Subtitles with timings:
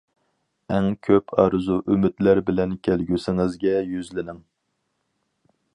[0.75, 4.43] ئەڭ كۆپ ئارزۇ-ئۈمىدلەر بىلەن كەلگۈسىڭىزگە يۈزلىنىڭ.